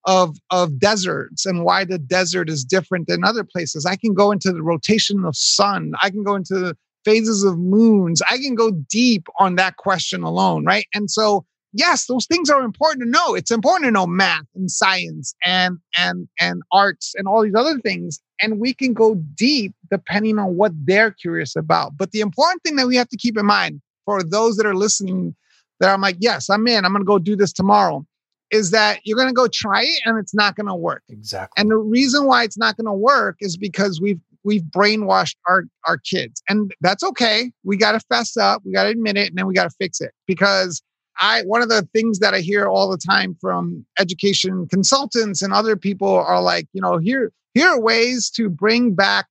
[0.07, 3.87] of of deserts and why the desert is different than other places.
[3.87, 5.93] I can go into the rotation of sun.
[6.03, 8.23] I can go into the phases of moons.
[8.31, 10.87] I can go deep on that question alone, right?
[10.95, 13.35] And so yes, those things are important to know.
[13.35, 17.79] It's important to know math and science and and and arts and all these other
[17.81, 18.21] things.
[18.41, 21.97] And we can go deep depending on what they're curious about.
[21.97, 24.75] But the important thing that we have to keep in mind for those that are
[24.75, 25.35] listening,
[25.81, 28.07] that I'm like, yes, I'm in, I'm gonna go do this tomorrow,
[28.51, 31.03] is that you're gonna go try it and it's not gonna work.
[31.09, 31.61] Exactly.
[31.61, 35.99] And the reason why it's not gonna work is because we've we've brainwashed our our
[35.99, 36.43] kids.
[36.49, 37.51] And that's okay.
[37.65, 40.83] We gotta fess up, we gotta admit it, and then we gotta fix it because
[41.21, 45.53] I one of the things that I hear all the time from education consultants and
[45.53, 49.27] other people are like, you know, here here are ways to bring back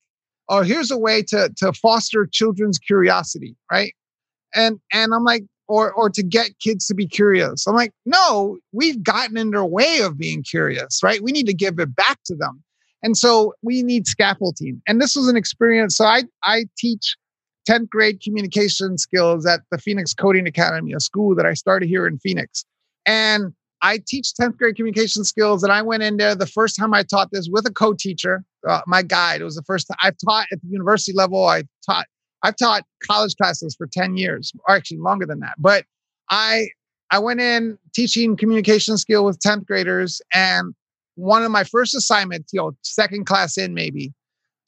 [0.48, 3.94] or here's a way to to foster children's curiosity, right?
[4.54, 7.66] And and I'm like or or to get kids to be curious.
[7.66, 11.22] I'm like, no, we've gotten in their way of being curious, right?
[11.22, 12.62] We need to give it back to them.
[13.02, 14.80] And so we need scaffolding.
[14.86, 15.96] And this was an experience.
[15.96, 17.16] So I I teach
[17.68, 22.06] 10th grade communication skills at the Phoenix Coding Academy, a school that I started here
[22.06, 22.64] in Phoenix.
[23.06, 25.62] And I teach 10th grade communication skills.
[25.62, 28.44] And I went in there the first time I taught this with a co teacher,
[28.66, 29.40] uh, my guide.
[29.40, 31.46] It was the first time I've taught at the university level.
[31.46, 32.06] I taught,
[32.44, 35.54] I've taught college classes for 10 years, or actually longer than that.
[35.58, 35.84] But
[36.30, 36.68] I
[37.10, 40.74] I went in teaching communication skill with 10th graders and
[41.16, 44.12] one of my first assignments, you know, second class in maybe,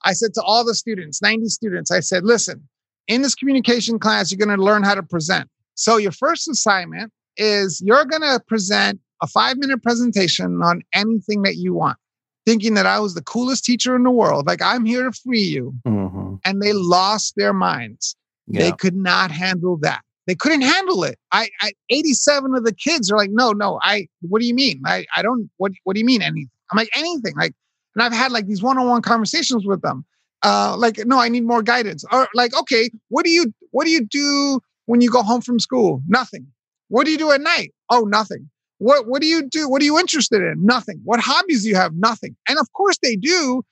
[0.04, 2.68] I said to all the students, 90 students, I said, listen,
[3.08, 5.48] in this communication class, you're going to learn how to present.
[5.74, 11.42] So your first assignment is you're going to present a five minute presentation on anything
[11.42, 11.98] that you want,
[12.46, 14.46] thinking that I was the coolest teacher in the world.
[14.46, 15.74] Like, I'm here to free you.
[15.86, 16.36] Mm-hmm.
[16.44, 18.16] And they lost their minds.
[18.46, 18.60] Yeah.
[18.60, 20.02] They could not handle that.
[20.26, 21.18] They couldn't handle it.
[21.32, 24.80] I, I 87 of the kids are like, no, no, I, what do you mean?
[24.86, 26.50] I, I don't, what, what do you mean anything?
[26.70, 27.34] I'm like, anything.
[27.36, 27.52] Like,
[27.94, 30.04] and I've had like these one-on-one conversations with them.
[30.42, 32.04] Uh, like, no, I need more guidance.
[32.12, 35.58] Or like, okay, what do you, what do you do when you go home from
[35.58, 36.02] school?
[36.06, 36.46] Nothing.
[36.88, 37.72] What do you do at night?
[37.90, 38.48] Oh, nothing.
[38.78, 39.68] What, what do you do?
[39.68, 40.64] What are you interested in?
[40.64, 41.00] Nothing.
[41.04, 41.94] What hobbies do you have?
[41.94, 42.36] Nothing.
[42.48, 43.62] And of course they do,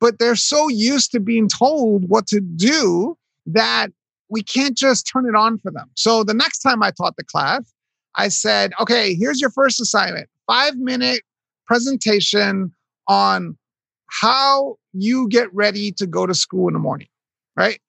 [0.00, 3.88] but they're so used to being told what to do that
[4.28, 5.90] we can't just turn it on for them.
[5.94, 7.72] So the next time I taught the class,
[8.16, 11.22] I said, okay, here's your first assignment five minute
[11.66, 12.72] presentation
[13.08, 13.56] on
[14.06, 17.08] how you get ready to go to school in the morning,
[17.56, 17.80] right?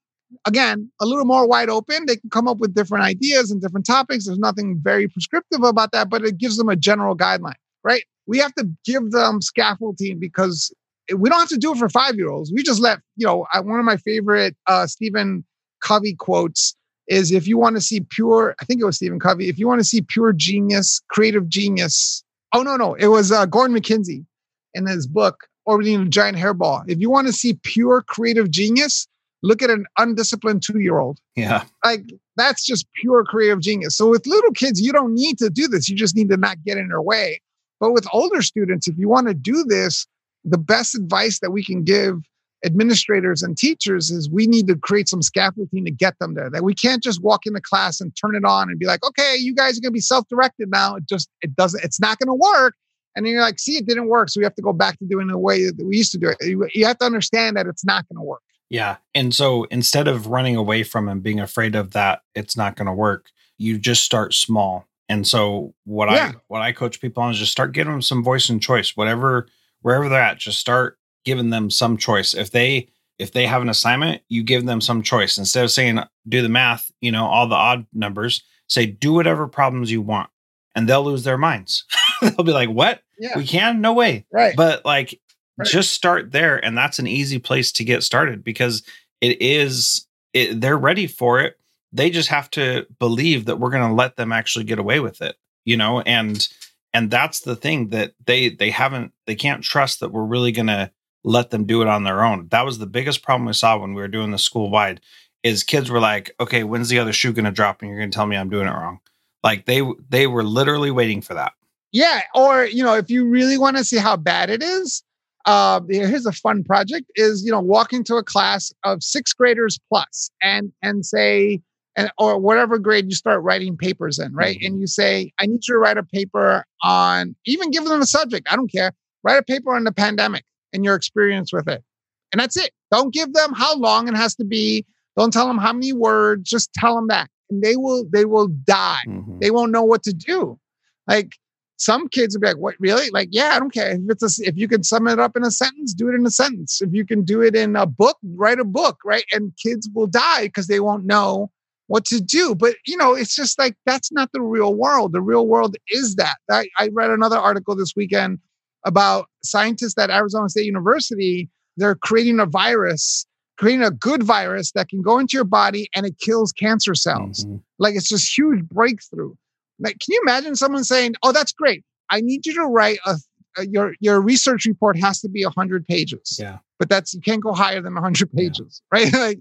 [0.45, 2.05] Again, a little more wide open.
[2.05, 4.25] They can come up with different ideas and different topics.
[4.25, 8.03] There's nothing very prescriptive about that, but it gives them a general guideline, right?
[8.27, 10.73] We have to give them scaffolding because
[11.15, 12.51] we don't have to do it for five year olds.
[12.53, 15.43] We just let, you know, one of my favorite uh, Stephen
[15.81, 16.75] Covey quotes
[17.07, 19.67] is if you want to see pure, I think it was Stephen Covey, if you
[19.67, 22.23] want to see pure genius, creative genius.
[22.53, 24.25] Oh, no, no, it was uh, Gordon MacKenzie
[24.73, 26.83] in his book, Orbiting a Giant Hairball.
[26.87, 29.07] If you want to see pure creative genius,
[29.43, 31.19] look at an undisciplined two year old.
[31.35, 31.65] Yeah.
[31.83, 32.03] Like
[32.35, 33.95] that's just pure creative genius.
[33.95, 35.89] So with little kids, you don't need to do this.
[35.89, 37.41] You just need to not get in their way.
[37.79, 40.07] But with older students, if you want to do this,
[40.43, 42.21] the best advice that we can give
[42.65, 46.49] administrators and teachers is we need to create some scaffolding to get them there.
[46.49, 49.35] That we can't just walk into class and turn it on and be like, okay,
[49.37, 50.95] you guys are going to be self-directed now.
[50.95, 51.83] It just it doesn't.
[51.83, 52.75] It's not going to work.
[53.15, 55.05] And then you're like, see, it didn't work, so we have to go back to
[55.05, 56.37] doing the way that we used to do it.
[56.41, 58.41] You, you have to understand that it's not going to work.
[58.69, 62.75] Yeah, and so instead of running away from and being afraid of that, it's not
[62.75, 63.29] going to work.
[63.57, 64.87] You just start small.
[65.07, 66.31] And so what yeah.
[66.33, 68.97] I what I coach people on is just start giving them some voice and choice,
[68.97, 69.47] whatever
[69.81, 70.39] wherever they're at.
[70.39, 72.33] Just start giving them some choice.
[72.33, 72.87] If they
[73.19, 75.37] if they have an assignment, you give them some choice.
[75.37, 79.47] Instead of saying do the math, you know, all the odd numbers, say do whatever
[79.47, 80.29] problems you want.
[80.73, 81.85] And they'll lose their minds.
[82.21, 83.01] they'll be like, "What?
[83.17, 83.37] Yeah.
[83.37, 83.79] We can?
[83.79, 84.55] No way." Right.
[84.57, 85.21] But like
[85.57, 85.67] right.
[85.67, 88.83] just start there and that's an easy place to get started because
[89.21, 91.57] it is it, they're ready for it.
[91.93, 95.21] They just have to believe that we're going to let them actually get away with
[95.21, 96.47] it, you know, and
[96.93, 100.67] and that's the thing that they they haven't they can't trust that we're really going
[100.67, 100.91] to
[101.25, 102.47] let them do it on their own.
[102.49, 105.01] That was the biggest problem we saw when we were doing the school wide
[105.43, 107.81] is kids were like, okay, when's the other shoe going to drop?
[107.81, 108.99] And you're going to tell me I'm doing it wrong.
[109.43, 111.53] Like they, they were literally waiting for that.
[111.91, 112.21] Yeah.
[112.33, 115.03] Or, you know, if you really want to see how bad it is,
[115.45, 119.79] uh, here's a fun project is, you know, walk into a class of sixth graders
[119.89, 121.61] plus and, and say,
[121.95, 124.57] and, or whatever grade you start writing papers in, right?
[124.57, 124.65] Mm-hmm.
[124.65, 128.05] And you say, I need you to write a paper on, even give them a
[128.05, 128.47] subject.
[128.51, 128.91] I don't care.
[129.23, 131.83] Write a paper on the pandemic and your experience with it.
[132.31, 132.71] And that's it.
[132.91, 134.85] Don't give them how long it has to be.
[135.15, 136.49] Don't tell them how many words.
[136.49, 137.29] Just tell them that.
[137.49, 138.99] And they will, they will die.
[139.07, 139.39] Mm-hmm.
[139.39, 140.59] They won't know what to do.
[141.07, 141.37] Like
[141.77, 143.09] some kids would be like, what really?
[143.11, 143.91] Like, yeah, I don't care.
[143.91, 146.25] If it's a, if you can sum it up in a sentence, do it in
[146.25, 146.81] a sentence.
[146.81, 149.25] If you can do it in a book, write a book, right?
[149.31, 151.51] And kids will die because they won't know
[151.87, 152.55] what to do.
[152.55, 155.11] But you know, it's just like that's not the real world.
[155.11, 156.37] The real world is that.
[156.49, 158.39] I, I read another article this weekend
[158.85, 161.49] about scientists at Arizona State University.
[161.77, 163.25] They're creating a virus,
[163.57, 167.43] creating a good virus that can go into your body and it kills cancer cells.
[167.43, 167.57] Mm-hmm.
[167.79, 169.33] Like it's just huge breakthrough.
[169.79, 171.83] Like, can you imagine someone saying, "Oh, that's great.
[172.09, 173.17] I need you to write a,
[173.57, 176.37] a your your research report has to be hundred pages.
[176.39, 178.99] Yeah, but that's you can't go higher than hundred pages, yeah.
[178.99, 179.13] right?
[179.13, 179.39] like,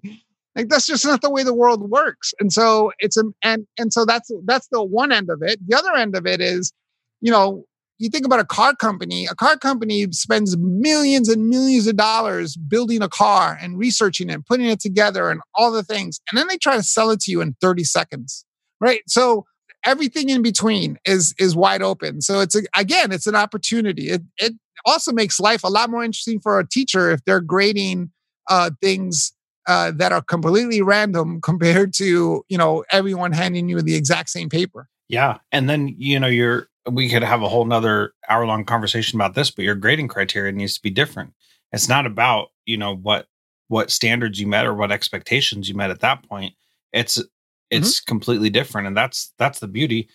[0.57, 2.33] like that's just not the way the world works.
[2.39, 5.59] And so it's a and and so that's that's the one end of it.
[5.67, 6.73] The other end of it is,
[7.21, 7.65] you know,
[7.99, 12.57] you think about a car company, a car company spends millions and millions of dollars
[12.57, 16.21] building a car and researching it, and putting it together and all the things.
[16.31, 18.45] And then they try to sell it to you in 30 seconds.
[18.81, 19.03] Right.
[19.07, 19.47] So
[19.85, 22.21] everything in between is is wide open.
[22.21, 24.11] So it's a, again, it's an opportunity.
[24.11, 24.55] It it
[24.85, 28.11] also makes life a lot more interesting for a teacher if they're grading
[28.49, 29.33] uh, things
[29.67, 34.49] uh, that are completely random compared to you know everyone handing you the exact same
[34.49, 34.89] paper.
[35.09, 39.17] Yeah, and then you know you're we could have a whole nother hour long conversation
[39.17, 41.33] about this, but your grading criteria needs to be different.
[41.73, 43.27] It's not about, you know, what
[43.69, 46.55] what standards you met or what expectations you met at that point.
[46.93, 47.23] It's
[47.71, 48.09] it's mm-hmm.
[48.09, 50.09] completely different and that's that's the beauty.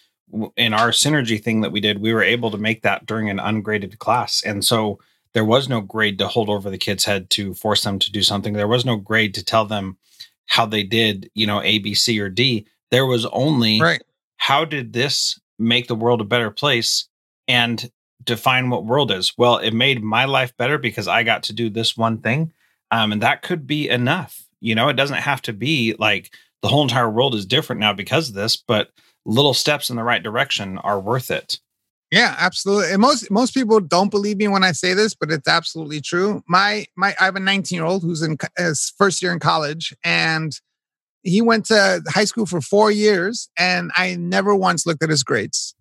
[0.58, 3.40] In our synergy thing that we did we were able to make that during an
[3.40, 5.00] ungraded class and so
[5.34, 8.24] there was no grade to hold over the kid's head to force them to do
[8.24, 8.54] something.
[8.54, 9.98] There was no grade to tell them
[10.48, 12.68] how they did you know a b c or d.
[12.92, 14.02] There was only right.
[14.38, 17.08] how did this make the world a better place
[17.48, 17.92] and
[18.24, 19.34] define what world is.
[19.38, 22.54] Well it made my life better because i got to do this one thing
[22.92, 24.90] um, and that could be enough you know?
[24.90, 28.36] It doesn't have to be like the whole entire world is different now because of
[28.36, 28.90] this, but
[29.26, 31.60] little steps in the right direction are worth it.
[32.12, 32.92] Yeah, absolutely.
[32.92, 36.42] And most most people don't believe me when I say this, but it's absolutely true.
[36.48, 39.96] My my I have a 19 year old who's in his first year in college,
[40.04, 40.52] and
[41.22, 45.24] he went to high school for four years, and I never once looked at his
[45.24, 45.76] grades.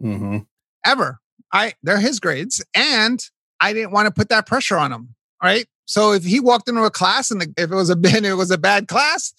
[0.00, 0.38] Mm-hmm.
[0.86, 1.18] Ever.
[1.52, 3.20] I they're his grades, and
[3.60, 5.16] I didn't want to put that pressure on him.
[5.42, 5.66] Right.
[5.86, 8.58] So if he walked into a class and if it was a it was a
[8.58, 9.34] bad class,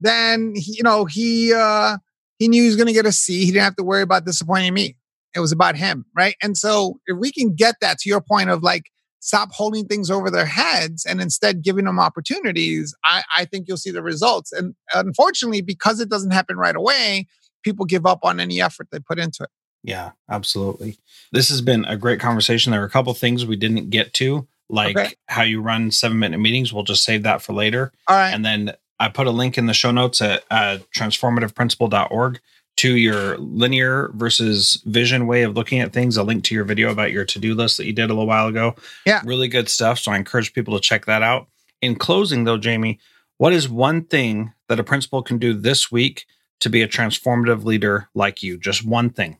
[0.00, 1.98] then he, you know he uh,
[2.38, 3.44] he knew he was going to get a C.
[3.44, 4.96] He didn't have to worry about disappointing me.
[5.34, 6.34] It was about him, right?
[6.42, 8.90] And so if we can get that to your point of like
[9.20, 13.76] stop holding things over their heads and instead giving them opportunities, I, I think you'll
[13.76, 14.50] see the results.
[14.52, 17.28] And unfortunately, because it doesn't happen right away,
[17.62, 19.50] people give up on any effort they put into it.
[19.82, 20.98] Yeah, absolutely.
[21.32, 22.72] This has been a great conversation.
[22.72, 25.14] There are a couple things we didn't get to, like okay.
[25.26, 26.72] how you run seven minute meetings.
[26.72, 27.92] We'll just save that for later.
[28.08, 28.32] All right.
[28.32, 32.40] And then I put a link in the show notes at uh, transformativeprincipal.org
[32.76, 36.16] to your linear versus vision way of looking at things.
[36.16, 38.26] A link to your video about your to do list that you did a little
[38.26, 38.76] while ago.
[39.06, 39.22] Yeah.
[39.24, 39.98] Really good stuff.
[39.98, 41.48] So I encourage people to check that out.
[41.80, 42.98] In closing, though, Jaime,
[43.38, 46.26] what is one thing that a principal can do this week
[46.60, 48.58] to be a transformative leader like you?
[48.58, 49.38] Just one thing.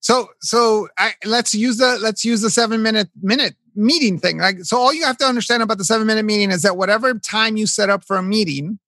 [0.00, 4.38] So, so I, let's use the let's use the seven minute minute meeting thing.
[4.38, 7.14] Like, so all you have to understand about the seven minute meeting is that whatever
[7.14, 8.78] time you set up for a meeting,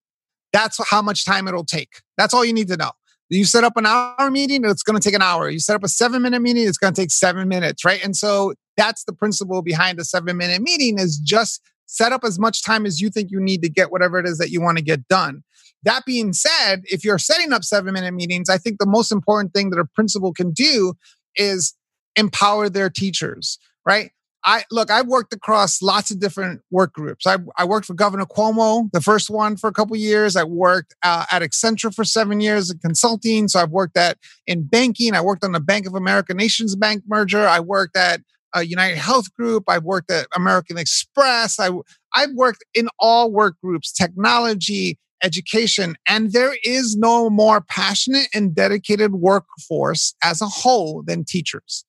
[0.53, 2.01] that's how much time it'll take.
[2.17, 2.93] That's all you need to know.
[3.31, 5.51] You set up an hour meeting, it's going to take an hour.
[5.51, 8.03] You set up a seven minute meeting, it's going to take seven minutes, right?
[8.03, 12.39] And so that's the principle behind a seven minute meeting is just set up as
[12.39, 14.79] much time as you think you need to get whatever it is that you want
[14.79, 15.43] to get done.
[15.83, 19.53] That being said, if you're setting up seven minute meetings, I think the most important
[19.53, 20.95] thing that a principal can do
[21.37, 21.75] is
[22.17, 24.11] empower their teachers, right?
[24.49, 27.27] I look, I've worked across lots of different work groups.
[27.27, 30.37] I, I worked for Governor Cuomo, the first one for a couple years.
[30.37, 33.49] I worked uh, at Accenture for seven years in consulting.
[33.49, 35.13] So I've worked at in banking.
[35.13, 37.47] I worked on the Bank of America Nations Bank merger.
[37.47, 38.23] I worked at
[38.55, 39.65] a United Health Group.
[39.69, 41.61] I've worked at American Express.
[41.61, 41.69] I,
[42.15, 48.55] I've worked in all work groups, technology, education, and there is no more passionate and
[48.55, 51.85] dedicated workforce as a whole than teachers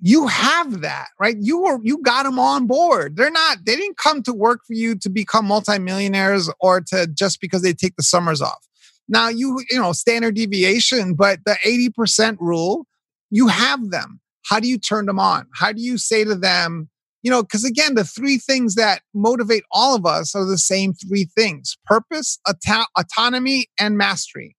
[0.00, 1.36] you have that, right?
[1.38, 3.16] You were you got them on board.
[3.16, 7.40] They're not they didn't come to work for you to become multimillionaires or to just
[7.40, 8.66] because they take the summers off.
[9.08, 12.86] Now you you know standard deviation, but the 80% rule,
[13.30, 14.20] you have them.
[14.46, 15.46] How do you turn them on?
[15.54, 16.90] How do you say to them,
[17.22, 20.92] you know, because again, the three things that motivate all of us are the same
[20.92, 24.56] three things purpose, auto- autonomy, and mastery.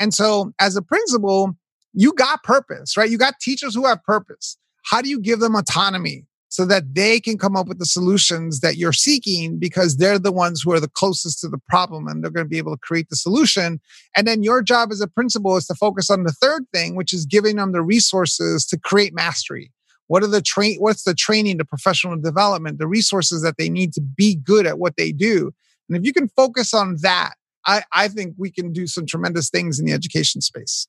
[0.00, 1.56] And so, as a principal,
[1.92, 3.10] you got purpose, right?
[3.10, 4.58] You got teachers who have purpose.
[4.88, 8.60] How do you give them autonomy so that they can come up with the solutions
[8.60, 12.24] that you're seeking because they're the ones who are the closest to the problem and
[12.24, 13.80] they're going to be able to create the solution.
[14.16, 17.12] And then your job as a principal is to focus on the third thing, which
[17.12, 19.70] is giving them the resources to create mastery.
[20.06, 23.92] What are the train what's the training, the professional development, the resources that they need
[23.92, 25.52] to be good at what they do?
[25.88, 27.34] And if you can focus on that,
[27.66, 30.88] I, I think we can do some tremendous things in the education space.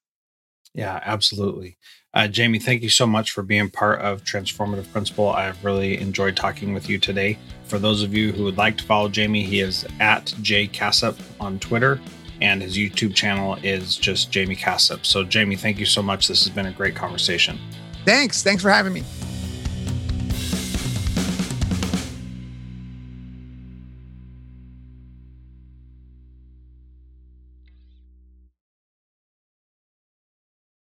[0.73, 1.77] Yeah, absolutely.
[2.13, 5.29] Uh, Jaime, thank you so much for being part of Transformative Principal.
[5.29, 7.37] I've really enjoyed talking with you today.
[7.65, 11.19] For those of you who would like to follow Jaime, he is at J Casap
[11.39, 11.99] on Twitter,
[12.41, 15.05] and his YouTube channel is just Jaime Casap.
[15.05, 16.27] So, Jaime, thank you so much.
[16.27, 17.59] This has been a great conversation.
[18.05, 18.41] Thanks.
[18.41, 19.03] Thanks for having me.